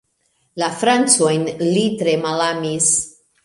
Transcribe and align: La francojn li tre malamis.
La 0.61 0.69
francojn 0.79 1.45
li 1.67 1.85
tre 2.03 2.19
malamis. 2.27 2.93